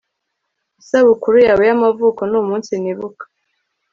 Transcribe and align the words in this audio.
isabukuru 0.81 1.37
yawe 1.47 1.63
yamavuko 1.69 2.21
ni 2.29 2.35
umunsi 2.41 2.71
nibuka 2.81 3.23